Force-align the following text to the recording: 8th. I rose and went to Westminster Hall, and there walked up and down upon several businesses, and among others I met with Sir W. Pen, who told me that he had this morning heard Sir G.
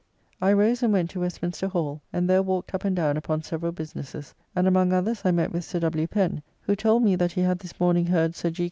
8th. 0.41 0.45
I 0.47 0.53
rose 0.53 0.81
and 0.81 0.91
went 0.93 1.11
to 1.11 1.19
Westminster 1.19 1.67
Hall, 1.67 2.01
and 2.11 2.27
there 2.27 2.41
walked 2.41 2.73
up 2.73 2.83
and 2.85 2.95
down 2.95 3.17
upon 3.17 3.43
several 3.43 3.71
businesses, 3.71 4.33
and 4.55 4.67
among 4.67 4.91
others 4.93 5.21
I 5.23 5.29
met 5.31 5.51
with 5.53 5.63
Sir 5.63 5.79
W. 5.79 6.07
Pen, 6.07 6.41
who 6.61 6.75
told 6.75 7.03
me 7.03 7.15
that 7.15 7.33
he 7.33 7.41
had 7.41 7.59
this 7.59 7.79
morning 7.79 8.07
heard 8.07 8.33
Sir 8.35 8.49
G. 8.49 8.59